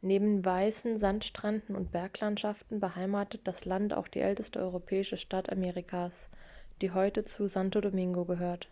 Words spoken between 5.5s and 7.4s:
amerikas die heute